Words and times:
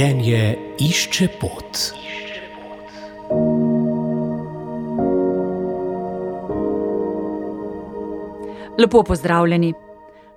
Življenje 0.00 0.56
išče 0.80 1.26
pot. 1.36 1.78
Lepo 8.78 9.02
pozdravljeni. 9.04 9.74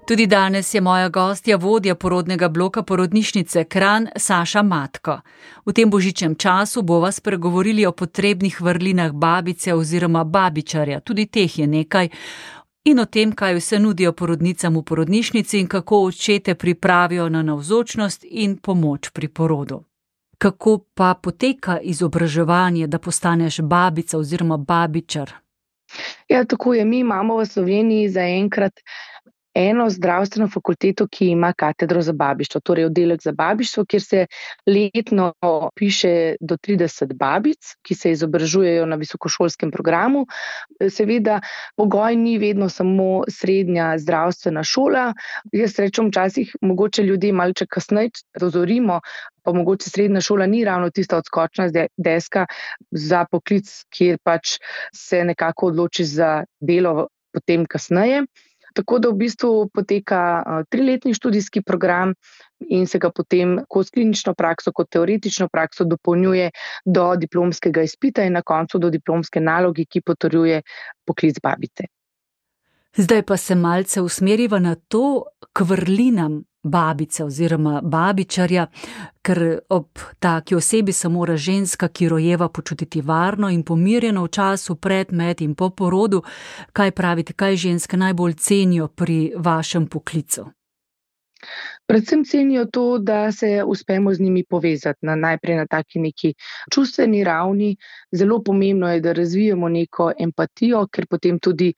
Tudi 0.08 0.26
danes 0.28 0.74
je 0.74 0.82
moja 0.82 1.08
gostja 1.10 1.56
vodja 1.58 1.96
porodnega 1.96 2.50
bloka 2.50 2.84
porodnišnice 2.84 3.64
Kran 3.64 4.10
Saša 4.16 4.64
Matko. 4.68 5.22
V 5.66 5.72
tem 5.72 5.90
božičnem 5.90 6.36
času 6.36 6.82
bova 6.82 7.12
spregovorili 7.12 7.86
o 7.86 7.92
potrebnih 7.92 8.62
vrlinah 8.62 9.12
babice 9.12 9.74
oziroma 9.74 10.24
babičarja, 10.24 11.00
tudi 11.00 11.26
teh 11.26 11.60
je 11.60 11.68
nekaj, 11.68 12.10
in 12.86 13.00
o 13.00 13.06
tem, 13.06 13.32
kaj 13.32 13.56
vse 13.56 13.80
nudijo 13.80 14.12
porodnicam 14.14 14.78
v 14.78 14.84
porodnišnici 14.84 15.60
in 15.60 15.68
kako 15.68 16.04
očete 16.04 16.56
pripravijo 16.56 17.30
na 17.30 17.42
navzočnost 17.42 18.26
in 18.30 18.58
pomoč 18.58 19.10
pri 19.10 19.28
porodu. 19.28 19.84
Kako 20.38 20.78
pa 20.94 21.14
poteka 21.14 21.80
izobraževanje, 21.80 22.88
da 22.88 23.00
postaneš 23.00 23.62
babica 23.62 24.18
oziroma 24.18 24.58
babičar? 24.58 25.32
Ja, 26.28 26.46
tako 26.46 26.74
je. 26.74 26.86
Mi 26.86 27.00
imamo 27.00 27.38
v 27.38 27.46
Sloveniji 27.46 28.10
zaenkrat 28.10 28.80
eno 29.56 29.90
zdravstveno 29.90 30.50
fakulteto, 30.50 31.08
ki 31.08 31.28
ima 31.28 31.54
katedro 31.54 32.02
za 32.02 32.14
babištvo, 32.14 32.62
torej 32.62 32.86
oddelek 32.86 33.22
za 33.22 33.32
babištvo, 33.32 33.86
kjer 33.86 34.02
se 34.02 34.26
letno 34.68 35.34
piše 35.76 36.36
do 36.42 36.58
30 36.58 37.14
babic, 37.14 37.76
ki 37.82 37.96
se 37.96 38.12
izobražujejo 38.12 38.86
na 38.86 38.96
visokošolskem 38.96 39.72
programu. 39.72 40.26
Seveda, 40.90 41.42
pogoj 41.76 42.16
ni 42.16 42.38
vedno 42.38 42.70
samo 42.70 43.24
srednja 43.30 43.94
zdravstvena 43.98 44.64
šola. 44.64 45.14
Jaz 45.52 45.80
rečem, 45.80 46.08
včasih 46.08 46.56
mogoče 46.62 47.04
ljudi 47.04 47.32
malce 47.32 47.66
kasneje 47.66 48.10
razorimo. 48.42 49.00
Pa 49.44 49.54
mogoče 49.54 49.90
srednja 49.90 50.22
šola 50.22 50.46
ni 50.46 50.64
ravno 50.66 50.90
tista 50.90 51.18
odskočna 51.18 51.68
deska 51.98 52.46
za 52.92 53.26
poklic, 53.32 53.70
kjer 53.90 54.18
pač 54.24 54.58
se 54.96 55.24
nekako 55.24 55.68
odloči 55.68 56.06
za 56.06 56.44
delo 56.60 57.08
potem 57.34 57.66
kasneje. 57.66 58.24
Tako 58.74 59.00
da 59.00 59.10
v 59.10 59.20
bistvu 59.22 59.70
poteka 59.74 60.20
triletni 60.70 61.14
študijski 61.14 61.62
program 61.62 62.14
in 62.70 62.88
se 62.88 63.00
ga 63.00 63.12
potem 63.12 63.60
kot 63.70 63.92
klinično 63.94 64.34
prakso, 64.34 64.72
kot 64.72 64.90
teoretično 64.90 65.48
prakso 65.54 65.86
dopolnjuje 65.86 66.50
do 66.86 67.10
diplomskega 67.16 67.84
izpita 67.86 68.26
in 68.26 68.34
na 68.34 68.42
koncu 68.42 68.80
do 68.80 68.90
diplomske 68.90 69.40
naloge, 69.40 69.86
ki 69.86 70.02
potrjuje 70.02 70.62
poklic 71.06 71.38
babice. 71.44 71.90
Zdaj 72.98 73.22
pa 73.22 73.38
se 73.38 73.56
malce 73.56 74.02
usmeriva 74.02 74.60
na 74.60 74.76
to, 74.76 75.24
k 75.54 75.62
vrlinam 75.62 76.44
babice 76.64 77.24
oziroma 77.24 77.82
babičarja, 77.84 78.68
ker 79.22 79.60
ob 79.70 80.00
taki 80.20 80.56
osebi 80.56 80.94
se 80.94 81.10
mora 81.10 81.38
ženska, 81.38 81.88
ki 81.88 82.10
rojeva, 82.10 82.50
počutiti 82.50 83.02
varno 83.02 83.50
in 83.50 83.64
pomirjeno 83.64 84.24
v 84.24 84.28
času 84.28 84.76
pred, 84.76 85.12
med 85.12 85.42
in 85.42 85.56
po 85.56 85.70
porodu. 85.70 86.24
Kaj 86.74 86.92
pravite, 86.92 87.34
kaj 87.34 87.56
ženske 87.56 87.98
najbolj 87.98 88.34
cenijo 88.34 88.88
pri 88.88 89.34
vašem 89.38 89.88
poklicu? 89.88 90.46
Predvsem 91.88 92.24
cenijo 92.26 92.66
to, 92.66 92.98
da 93.00 93.32
se 93.32 93.64
uspemo 93.68 94.14
z 94.14 94.22
njimi 94.22 94.44
povezati 94.50 95.06
na 95.06 95.16
najprej 95.16 95.58
na 95.58 95.66
taki 95.68 96.00
neki 96.00 96.34
čustveni 96.74 97.24
ravni. 97.24 97.76
Zelo 98.12 98.42
pomembno 98.44 98.90
je, 98.94 99.02
da 99.02 99.14
razvijemo 99.14 99.70
neko 99.70 100.12
empatijo, 100.20 100.88
ker 100.88 101.08
potem 101.08 101.40
tudi, 101.40 101.74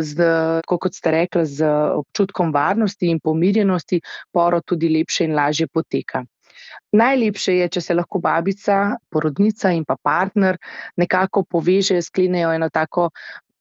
z, 0.00 0.28
kot 0.66 0.94
ste 0.94 1.10
rekli, 1.10 1.46
z 1.46 1.70
občutkom 1.94 2.52
varnosti 2.52 3.06
in 3.06 3.20
pomirjenosti 3.20 4.00
porod 4.32 4.64
tudi 4.66 4.88
lepše 4.88 5.24
in 5.24 5.34
lažje 5.34 5.66
poteka. 5.66 6.24
Najlepše 6.94 7.54
je, 7.56 7.68
če 7.76 7.80
se 7.80 7.94
lahko 7.94 8.20
babica, 8.22 8.76
porodnica 9.10 9.72
in 9.74 9.84
pa 9.84 9.96
partner 9.96 10.58
nekako 10.96 11.42
povežejo, 11.50 12.02
sklenejo 12.02 12.52
eno 12.54 12.68
tako 12.70 13.08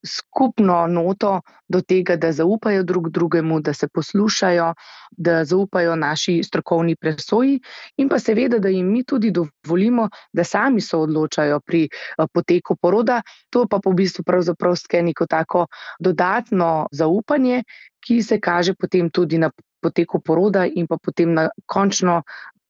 skupno 0.05 0.87
noto 0.87 1.41
do 1.67 1.81
tega, 1.81 2.15
da 2.15 2.31
zaupajo 2.31 2.83
drug 2.83 3.09
drugemu, 3.09 3.59
da 3.61 3.73
se 3.73 3.87
poslušajo, 3.87 4.73
da 5.17 5.45
zaupajo 5.45 5.95
naši 5.95 6.41
strokovni 6.43 6.95
presoji, 6.95 7.59
in 7.97 8.09
pa 8.09 8.19
seveda, 8.19 8.59
da 8.59 8.69
jim 8.69 8.91
mi 8.91 9.03
tudi 9.03 9.31
dovolimo, 9.31 10.09
da 10.33 10.43
sami 10.43 10.81
se 10.81 10.97
odločajo 10.97 11.59
pri 11.59 11.87
poteku 12.33 12.75
poroda. 12.75 13.21
To 13.49 13.65
pa 13.67 13.79
po 13.83 13.93
bistvu 13.93 14.23
pravzaprav 14.23 14.75
skeni 14.75 15.13
kot 15.13 15.29
tako 15.29 15.67
dodatno 15.99 16.87
zaupanje, 16.91 17.63
ki 18.05 18.21
se 18.21 18.39
kaže 18.39 18.73
potem 18.75 19.09
tudi 19.09 19.37
na 19.37 19.51
poteku 19.83 20.19
poroda 20.23 20.65
in 20.65 20.87
pa 20.87 20.97
potem 20.97 21.33
na 21.33 21.49
končno 21.65 22.21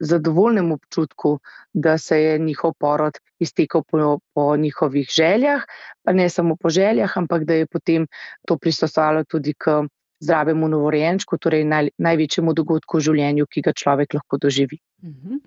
zadovoljnem 0.03 0.71
občutku, 0.71 1.39
da 1.73 1.97
se 1.97 2.19
je 2.21 2.37
njihov 2.39 2.73
porod 2.79 3.19
iztekel 3.39 3.83
po, 3.83 4.19
po 4.33 4.57
njihovih 4.57 5.09
željah, 5.15 5.63
pa 6.03 6.13
ne 6.13 6.29
samo 6.29 6.55
po 6.55 6.69
željah, 6.69 7.17
ampak 7.17 7.43
da 7.43 7.53
je 7.53 7.67
potem 7.67 8.07
to 8.47 8.57
prisostvalo 8.57 9.23
tudi 9.23 9.53
k 9.57 9.83
zdravemu 10.23 10.67
novorojenčku, 10.67 11.37
torej 11.37 11.63
naj, 11.67 11.89
največjemu 11.97 12.53
dogodku 12.53 12.97
v 12.97 13.05
življenju, 13.07 13.47
ki 13.51 13.63
ga 13.65 13.73
človek 13.75 14.15
lahko 14.15 14.39
doživi. 14.39 14.79
Mhm. 15.03 15.39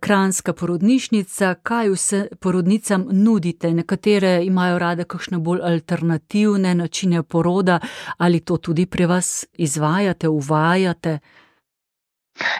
Kranska 0.00 0.52
porodnišnica, 0.54 1.54
kaj 1.62 1.90
vse 1.90 2.20
porodnicam 2.40 3.08
nudite? 3.10 3.72
Nekatere 3.74 4.36
imajo 4.46 4.78
rade 4.78 5.04
kakšne 5.04 5.38
bolj 5.38 5.64
alternativne 5.66 6.74
načine 6.74 7.22
poroda, 7.22 7.80
ali 8.18 8.40
to 8.40 8.56
tudi 8.56 8.86
pri 8.86 9.06
vas 9.10 9.46
izvajate, 9.58 10.28
uvajate? 10.28 11.18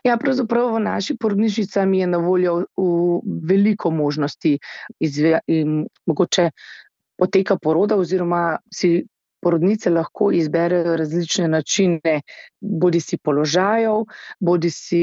Ja, 0.05 0.17
pravzaprav 0.21 0.75
v 0.75 0.81
naši 0.85 1.17
porodnišnici 1.17 1.79
je 1.99 2.07
na 2.07 2.19
voljo 2.19 2.65
veliko 3.49 3.91
možnosti, 3.91 4.59
in 5.47 5.87
mogoče 6.07 6.51
poteka 7.19 7.57
poroda, 7.57 7.97
oziroma 7.97 8.59
si 8.75 9.07
porodnice 9.43 9.91
lahko 9.91 10.31
izberejo 10.33 10.97
različne 10.97 11.49
načine, 11.49 12.21
bodi 12.61 13.01
si 13.01 13.19
položajev, 13.19 14.05
bodi 14.41 14.71
si 14.71 15.03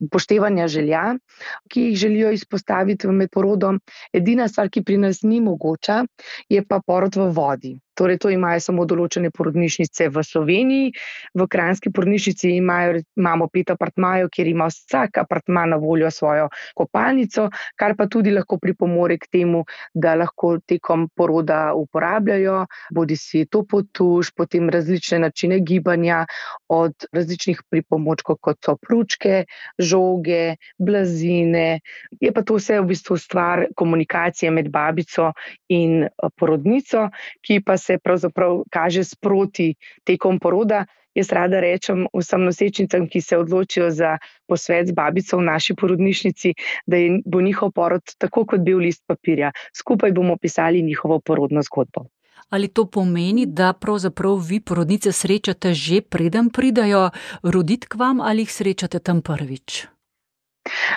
upoštevanja 0.00 0.68
želja, 0.68 1.02
ki 1.68 1.82
jih 1.82 1.96
želijo 1.96 2.30
izpostaviti 2.32 3.08
med 3.08 3.30
porodom. 3.32 3.80
Edina 4.12 4.48
stvar, 4.48 4.70
ki 4.72 4.84
pri 4.84 4.96
nas 4.98 5.22
ni 5.22 5.40
mogoča, 5.40 6.04
je 6.48 6.64
pa 6.66 6.80
porod 6.86 7.16
v 7.16 7.28
vodi. 7.36 7.74
Torej, 8.00 8.16
to 8.24 8.30
imajo 8.32 8.62
samo 8.64 8.86
določene 8.88 9.28
porodnišnice 9.28 10.08
v 10.08 10.22
Sloveniji. 10.24 10.92
V 11.36 11.46
Krajinski 11.52 11.92
porodnišnici 11.92 12.54
imajo, 12.56 13.02
imamo 13.20 13.48
pet 13.52 13.74
apartmajev, 13.74 14.30
kjer 14.32 14.48
ima 14.48 14.70
vsak 14.72 15.20
apartma 15.20 15.66
na 15.68 15.76
voljo 15.76 16.08
svojo 16.10 16.48
kopalnico, 16.76 17.50
kar 17.76 17.92
pa 17.98 18.06
tudi 18.08 18.32
lahko 18.32 18.56
pripomore 18.62 19.18
k 19.20 19.28
temu, 19.36 19.64
da 19.92 20.14
lahko 20.16 20.54
tekom 20.64 21.10
poroda 21.16 21.74
uporabljajo, 21.76 22.62
bodi 22.96 23.18
si 23.20 23.44
to 23.50 23.66
potuš, 23.68 24.32
potem 24.32 24.70
različne 24.72 25.20
načine 25.26 25.60
gibanja, 25.60 26.24
od 26.70 27.06
različnih 27.12 27.62
pripomočkov, 27.70 28.38
kot 28.40 28.64
so 28.64 28.76
pručke, 28.80 29.44
žoge, 29.78 30.56
blazine. 30.78 31.80
Je 32.20 32.32
pa 32.32 32.44
to 32.46 32.56
vse 32.56 32.80
v 32.80 32.88
bistvu 32.92 33.18
stvar 33.18 33.66
komunikacije 33.76 34.50
med 34.54 34.70
babico 34.72 35.32
in 35.68 36.06
porodnico, 36.38 37.08
ki 37.44 37.60
pa 37.66 37.76
se 37.76 37.89
se 37.90 37.98
pravzaprav 37.98 38.62
kaže 38.70 39.04
sproti 39.04 39.74
tekom 40.04 40.38
poroda. 40.38 40.84
Jaz 41.14 41.32
rada 41.34 41.58
rečem 41.60 42.04
vsem 42.14 42.44
nosečnicam, 42.46 43.08
ki 43.10 43.20
se 43.20 43.38
odločijo 43.38 43.90
za 43.90 44.12
posvet 44.46 44.92
z 44.92 44.94
babico 44.94 45.40
v 45.40 45.46
naši 45.48 45.74
porodnišnici, 45.74 46.54
da 46.86 47.00
bo 47.26 47.42
njihov 47.42 47.72
porod 47.74 48.14
tako 48.18 48.46
kot 48.46 48.62
bil 48.62 48.78
list 48.78 49.02
papirja. 49.10 49.50
Skupaj 49.74 50.14
bomo 50.14 50.36
pisali 50.38 50.82
njihovo 50.86 51.18
porodno 51.18 51.62
zgodbo. 51.66 52.06
Ali 52.50 52.68
to 52.68 52.86
pomeni, 52.86 53.46
da 53.46 53.72
pravzaprav 53.72 54.38
vi 54.38 54.60
porodnice 54.60 55.12
srečate 55.12 55.74
že 55.74 56.00
preden 56.00 56.50
pridajo 56.50 57.10
roditi 57.42 57.86
k 57.86 57.94
vam 57.94 58.20
ali 58.20 58.46
jih 58.46 58.52
srečate 58.52 58.98
tam 58.98 59.22
prvič? 59.22 59.86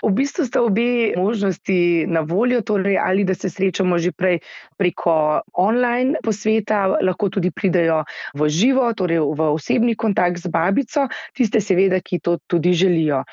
V 0.04 0.12
bistvu 0.12 0.46
sta 0.46 0.62
obe 0.62 1.14
možnosti 1.18 2.06
na 2.08 2.22
voljo, 2.22 2.62
torej 2.62 2.98
ali 2.98 3.24
da 3.24 3.34
se 3.34 3.50
srečamo 3.50 3.98
že 3.98 4.12
prej 4.12 4.40
preko 4.78 5.42
online 5.54 6.20
posveta, 6.24 6.98
lahko 7.02 7.30
tudi 7.30 7.52
pridejo 7.52 8.04
v 8.34 8.50
živo, 8.50 8.94
torej 8.94 9.20
v 9.20 9.50
osebni 9.50 9.96
kontakt 9.96 10.38
z 10.38 10.48
babico, 10.48 11.08
tiste 11.34 11.62
seveda, 11.62 12.02
ki 12.02 12.20
to 12.20 12.38
tudi 12.48 12.74
želijo. 12.74 13.24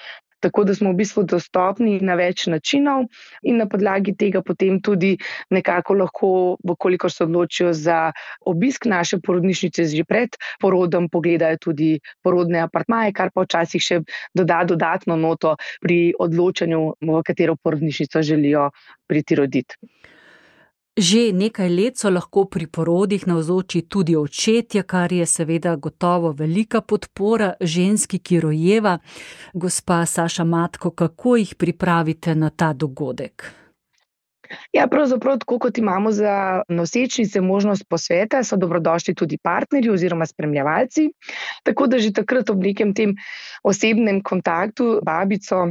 Tako 0.40 0.64
da 0.64 0.74
smo 0.74 0.92
v 0.92 1.00
bistvu 1.02 1.24
dostopni 1.28 1.98
na 2.00 2.14
več 2.16 2.46
načinov, 2.48 3.06
in 3.42 3.60
na 3.60 3.66
podlagi 3.68 4.14
tega 4.16 4.42
potem 4.42 4.80
tudi 4.80 5.16
nekako 5.50 5.94
lahko, 5.94 6.30
koliko 6.78 7.10
se 7.10 7.24
odločijo 7.24 7.72
za 7.72 8.12
obisk 8.46 8.86
naše 8.86 9.20
porodnišnice 9.20 9.84
že 9.84 10.04
pred 10.04 10.36
porodom, 10.60 11.08
pogledajo 11.08 11.60
tudi 11.60 11.90
porodne 12.22 12.64
apartmaje, 12.64 13.12
kar 13.12 13.30
pa 13.34 13.44
včasih 13.44 13.82
še 13.82 14.00
doda 14.34 14.62
dodatno 14.64 15.16
noto 15.16 15.56
pri 15.80 16.14
odločanju, 16.18 16.80
v 17.00 17.22
katero 17.26 17.56
porodnišnico 17.56 18.22
želijo 18.22 18.70
priti 19.06 19.34
roditi. 19.34 19.76
Že 21.00 21.32
nekaj 21.32 21.70
let 21.72 21.96
so 21.96 22.10
lahko 22.12 22.42
pri 22.44 22.66
porodih 22.68 23.22
navzoči 23.24 23.86
tudi 23.88 24.16
očetje, 24.20 24.82
kar 24.84 25.12
je 25.12 25.24
seveda 25.26 25.72
gotovo 25.76 26.32
velika 26.36 26.82
podpora 26.84 27.54
ženski, 27.60 28.18
ki 28.18 28.40
rojeva. 28.44 28.98
Gospa 29.54 30.02
Saša 30.06 30.44
Matko, 30.44 30.90
kako 30.90 31.38
jih 31.40 31.54
pripravite 31.54 32.34
na 32.34 32.50
ta 32.50 32.72
dogodek? 32.72 33.48
Ja, 34.76 34.86
pravzaprav, 34.92 35.38
tako 35.40 35.58
kot 35.58 35.78
imamo 35.78 36.12
za 36.12 36.62
nosečnice 36.68 37.40
možnost 37.40 37.88
posveta, 37.88 38.44
so 38.44 38.60
dobrodošli 38.60 39.14
tudi 39.14 39.38
partnerji 39.38 39.90
oziroma 39.90 40.26
spremljevalci. 40.26 41.08
Tako 41.62 41.86
da 41.86 41.98
že 41.98 42.12
takrat 42.12 42.50
ob 42.50 42.60
nekem 42.60 42.94
tem 42.94 43.16
osebnem 43.64 44.20
kontaktu 44.22 44.98
babico 45.06 45.70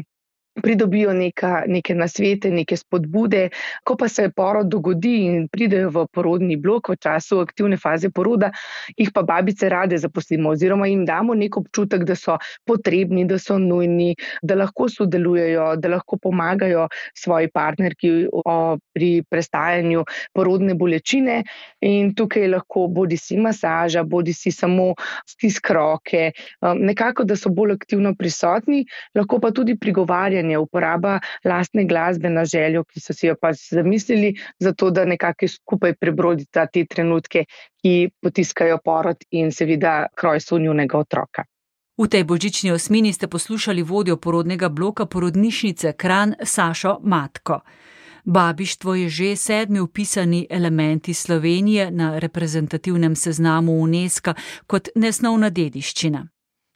pridobijo 0.59 1.13
neka, 1.13 1.63
neke 1.67 1.95
nasvete, 1.95 2.51
neke 2.51 2.77
spodbude. 2.77 3.49
Ko 3.83 3.95
pa 3.97 4.07
se 4.07 4.29
porod 4.35 4.69
dogodi 4.69 5.15
in 5.25 5.47
pridejo 5.51 5.89
v 5.89 6.05
porodni 6.13 6.57
blok 6.57 6.89
v 6.93 6.97
času 7.01 7.39
aktivne 7.43 7.77
faze 7.77 8.09
poroda, 8.09 8.51
jih 8.97 9.11
pa 9.13 9.23
babice 9.23 9.69
rade 9.69 9.97
zaposlimo 9.97 10.49
oziroma 10.55 10.87
jim 10.87 11.05
damo 11.05 11.33
nek 11.33 11.57
občutek, 11.57 12.03
da 12.03 12.15
so 12.15 12.37
potrebni, 12.65 13.25
da 13.25 13.39
so 13.39 13.57
nujni, 13.59 14.15
da 14.43 14.55
lahko 14.55 14.89
sodelujejo, 14.89 15.75
da 15.79 15.89
lahko 15.95 16.17
pomagajo 16.21 16.87
svoji 17.17 17.49
partnerki 17.53 18.11
pri 18.93 19.11
prestajanju 19.29 20.05
porodne 20.33 20.75
bolečine. 20.75 21.43
In 21.85 22.13
tukaj 22.15 22.47
lahko 22.47 22.87
bodi 22.87 23.17
si 23.17 23.37
masaža, 23.37 24.03
bodi 24.03 24.33
si 24.33 24.51
samo 24.51 24.93
stisk 25.27 25.69
roke, 25.69 26.31
um, 26.61 26.81
nekako, 26.85 27.23
da 27.23 27.35
so 27.35 27.49
bolj 27.49 27.75
aktivno 27.77 28.13
prisotni, 28.17 28.83
lahko 29.15 29.39
pa 29.39 29.51
tudi 29.51 29.77
prigovarjanje 29.79 30.48
ustvarjanje, 30.49 30.57
uporaba 30.57 31.19
lastne 31.43 31.85
glasbe 31.85 32.29
na 32.29 32.45
željo, 32.45 32.83
ki 32.83 32.99
so 32.99 33.13
si 33.13 33.27
jo 33.27 33.35
pač 33.41 33.57
zamislili, 33.71 34.35
zato 34.59 34.89
da 34.89 35.05
nekako 35.05 35.47
skupaj 35.47 35.95
prebrodita 35.95 36.67
te 36.67 36.85
trenutke, 36.85 37.45
ki 37.81 38.09
potiskajo 38.21 38.79
porod 38.83 39.17
in 39.31 39.51
seveda 39.51 40.07
kroj 40.15 40.39
sunjunega 40.39 40.97
otroka. 40.97 41.43
V 41.97 42.07
tej 42.07 42.23
božični 42.23 42.71
osmini 42.71 43.13
ste 43.13 43.27
poslušali 43.27 43.83
vodjo 43.83 44.17
porodnega 44.17 44.69
bloka 44.69 45.05
porodnišnice 45.05 45.93
Kran 45.97 46.35
Sašo 46.43 46.99
Matko. 47.03 47.59
Babištvo 48.25 48.95
je 48.95 49.09
že 49.09 49.35
sedmi 49.35 49.79
upisani 49.79 50.47
elementi 50.49 51.13
Slovenije 51.13 51.91
na 51.91 52.19
reprezentativnem 52.19 53.15
seznamu 53.15 53.81
UNESCO 53.81 54.33
kot 54.67 54.89
nesnovna 54.95 55.49
dediščina. 55.49 56.27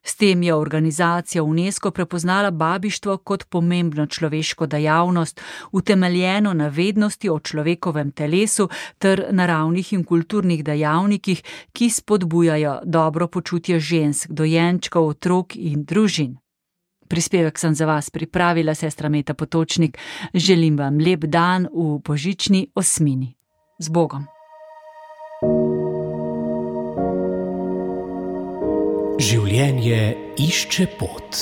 S 0.03 0.15
tem 0.15 0.43
je 0.43 0.53
organizacija 0.53 1.43
UNESCO 1.43 1.91
prepoznala 1.91 2.51
babištvo 2.51 3.17
kot 3.17 3.43
pomembno 3.49 4.05
človeško 4.05 4.67
dejavnost, 4.67 5.41
utemeljeno 5.71 6.53
na 6.53 6.67
vednosti 6.67 7.29
o 7.29 7.39
človekovem 7.39 8.11
telesu 8.11 8.69
ter 8.97 9.25
naravnih 9.31 9.93
in 9.93 10.03
kulturnih 10.03 10.63
dejavnikih, 10.63 11.43
ki 11.73 11.89
spodbujajo 11.89 12.79
dobro 12.83 13.27
počutje 13.27 13.79
žensk, 13.79 14.29
dojenčkov, 14.29 15.07
otrok 15.07 15.55
in 15.55 15.85
družin. 15.85 16.37
Prispevek 17.07 17.59
sem 17.59 17.75
za 17.75 17.85
vas 17.85 18.09
pripravila, 18.09 18.75
sestra 18.75 19.09
Meta 19.09 19.33
Potočnik. 19.33 19.97
Želim 20.33 20.77
vam 20.77 20.97
lep 20.97 21.25
dan 21.25 21.67
v 21.73 21.99
božični 22.05 22.67
osmini. 22.75 23.35
Z 23.79 23.89
Bogom! 23.89 24.32
Življenje 29.43 29.97
išče 30.39 30.85
pot. 30.95 31.39